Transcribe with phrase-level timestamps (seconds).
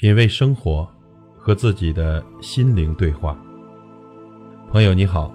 [0.00, 0.88] 品味生活，
[1.36, 3.36] 和自己的心灵对话。
[4.72, 5.30] 朋友你好，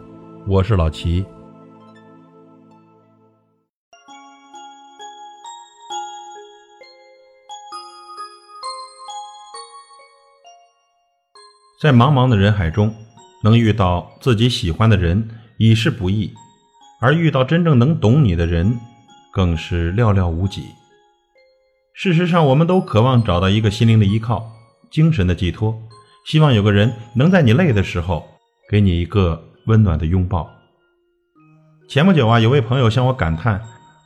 [0.47, 1.23] 我是老齐。
[11.79, 12.91] 在茫茫的人海中，
[13.43, 15.29] 能遇到自己喜欢的人
[15.59, 16.33] 已是不易，
[16.99, 18.75] 而遇到真正能懂你的人，
[19.31, 20.63] 更是寥寥无几。
[21.93, 24.54] 事实上，我们都渴望找到一个心灵的依靠。
[24.95, 25.77] 精神的寄托，
[26.25, 28.25] 希望有个人能在你累的时候，
[28.69, 30.49] 给你一个温暖的拥抱。
[31.89, 33.61] 前不久啊，有位朋友向我感叹，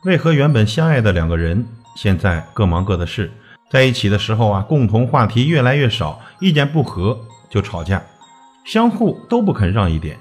[0.06, 1.64] 为何原本相爱的两个人，
[1.96, 3.32] 现在各忙各的事，
[3.70, 7.20] 在一起的时候啊，共同话题越来越少，意见不合
[7.52, 8.02] 就吵架，
[8.66, 10.18] 相互都不肯让一点。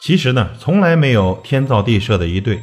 [0.00, 2.60] 其实呢，从来没有天造地设的一对，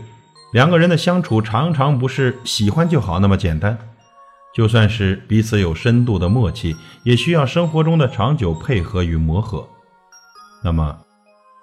[0.52, 3.78] 两个人的相处常常不是喜欢就好那么简单。
[4.58, 9.70] 就算是彼此有深度的默契，也需要生活中的长久配合与磨合。
[10.64, 10.98] 那么，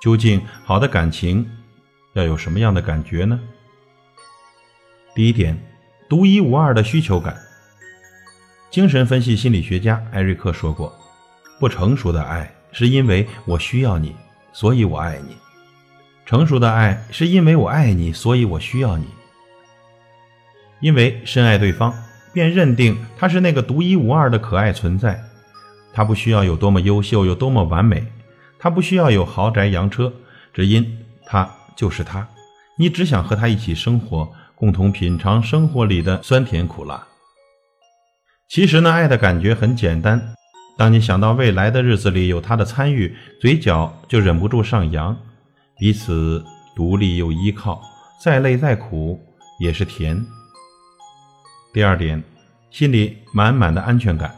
[0.01, 1.45] 究竟好的感情
[2.13, 3.41] 要有什么样的感觉呢？
[5.13, 5.59] 第一点，
[6.09, 7.37] 独一无二的需求感。
[8.71, 10.97] 精神分析心理学家艾瑞克说过
[11.59, 14.15] ：“不成熟的爱是因为我需要你，
[14.53, 15.35] 所以我爱你；
[16.25, 19.09] 成熟的爱是因为我爱你，所以我需要你。
[20.81, 21.93] 因为深爱对方。”
[22.35, 25.23] 便认定他是那个独一无二的可爱存在，
[25.95, 28.05] 他不需要有多么优秀，有多么完美，
[28.59, 30.13] 他不需要有豪宅洋车，
[30.53, 32.29] 只因他就是他。
[32.77, 37.07] 你只想和他一起生活，共同品尝生活里的酸甜苦辣。
[38.49, 40.35] 其实呢，爱的感觉很简单，
[40.77, 45.17] 当你想到未来的日子里有他的参与，嘴角就忍不住上扬，
[45.79, 47.81] 彼此独立又依靠，
[48.23, 49.21] 再累再苦
[49.61, 50.27] 也是甜。
[51.75, 52.23] 第二点，
[52.71, 54.33] 心里满满的安全感。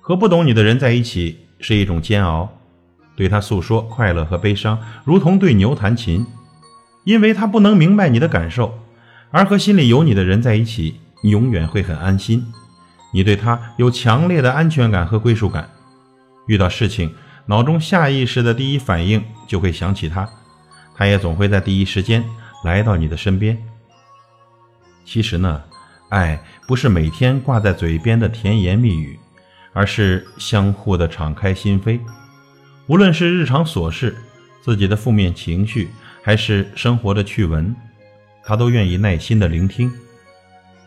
[0.00, 2.48] 和不懂你的人在一起是一种煎熬，
[3.14, 6.26] 对他诉说快乐和悲伤，如同对牛弹琴，
[7.04, 8.72] 因为他不能明白你的感受；
[9.30, 12.50] 而和心里有你的人在一起，你永远会很安心，
[13.12, 15.68] 你对他有强烈的安全感和归属感。
[16.46, 17.14] 遇到事情，
[17.44, 20.26] 脑中下意识的第一反应就会想起他，
[20.96, 22.24] 他也总会在第一时间
[22.64, 23.62] 来到你的身边。
[25.04, 25.62] 其实呢。
[26.10, 29.18] 爱不是每天挂在嘴边的甜言蜜语，
[29.72, 31.98] 而是相互的敞开心扉。
[32.86, 34.16] 无论是日常琐事、
[34.60, 35.88] 自己的负面情绪，
[36.22, 37.74] 还是生活的趣闻，
[38.44, 39.90] 他都愿意耐心的聆听，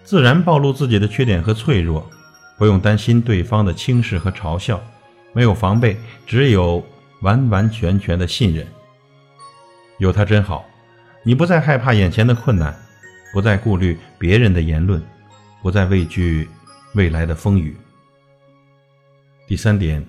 [0.03, 2.06] 自然暴露自己的缺点和脆弱，
[2.57, 4.81] 不用担心对方的轻视和嘲笑，
[5.31, 5.97] 没有防备，
[6.28, 6.85] 只有
[7.22, 8.67] 完完全全的信任。
[10.00, 10.66] 有他真好，
[11.23, 12.78] 你不再害怕眼前的困难，
[13.31, 15.01] 不再顾虑别人的言论。
[15.63, 16.50] 不再畏惧
[16.94, 17.75] 未来的风雨。
[19.47, 20.06] 第三点，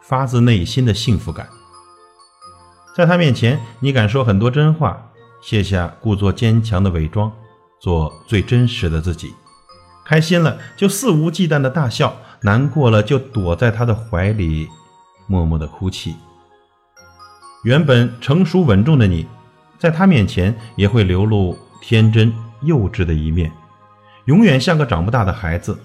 [0.00, 1.48] 发自内心的幸福感。
[2.94, 5.10] 在他面前，你敢说很多真话，
[5.42, 7.32] 卸下故作坚强的伪装，
[7.80, 9.34] 做最真实的自己。
[10.04, 14.68] 开心了就肆无忌惮的大笑，难过了就躲在他的怀里，
[15.26, 16.14] 默默的哭泣。
[17.64, 19.26] 原本成熟稳重的你，
[19.78, 22.32] 在他面前也会流露天真
[22.62, 23.50] 幼稚的一面。
[24.26, 25.78] 永远像个长不大的孩子，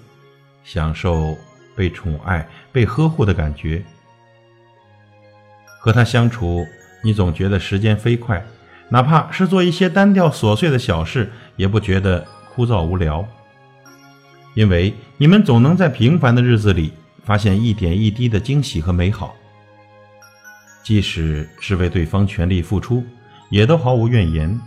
[0.62, 1.36] 享受
[1.74, 3.82] 被宠爱、被呵护的感觉。
[5.80, 6.64] 和他相处，
[7.02, 8.44] 你总觉得时间飞快，
[8.88, 13.26] 哪怕是做一些单调琐碎的小事，也不觉得枯燥无聊。
[14.54, 16.92] 因为你们总能在平凡的日子里
[17.24, 19.34] 发现一点一滴的惊喜和美好。
[20.82, 23.04] 即使是为对方全力付出，
[23.50, 24.58] 也都毫无怨言。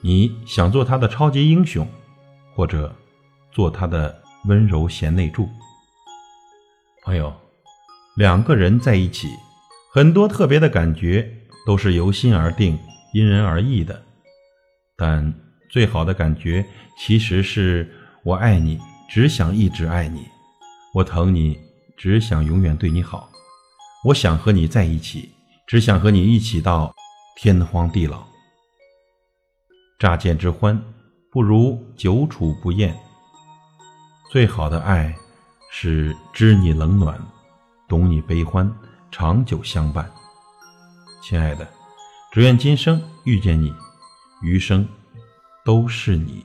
[0.00, 1.86] 你想做他的超级英雄。
[2.54, 2.94] 或者
[3.50, 5.48] 做他的温柔贤内助。
[7.02, 7.34] 朋友，
[8.16, 9.28] 两个人在一起，
[9.92, 11.30] 很多特别的感觉
[11.66, 12.78] 都是由心而定、
[13.14, 14.02] 因人而异的。
[14.96, 15.32] 但
[15.70, 16.64] 最好的感觉，
[16.98, 17.90] 其实是
[18.22, 18.78] 我爱你，
[19.08, 20.20] 只想一直爱你；
[20.94, 21.58] 我疼你，
[21.96, 23.30] 只想永远对你好；
[24.04, 25.30] 我想和你在一起，
[25.66, 26.94] 只想和你一起到
[27.36, 28.24] 天荒地老。
[29.98, 30.78] 乍见之欢。
[31.32, 32.92] 不如久处不厌。
[34.32, 35.14] 最好的爱
[35.70, 37.16] 是知你冷暖，
[37.86, 38.68] 懂你悲欢，
[39.12, 40.10] 长久相伴。
[41.22, 41.68] 亲爱的，
[42.32, 43.72] 只愿今生遇见你，
[44.42, 44.88] 余生
[45.64, 46.44] 都是你。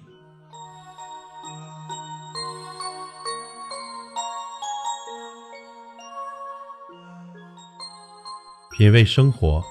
[8.77, 9.63] 品味生活，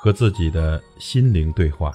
[0.00, 1.94] 和自己的心灵对话。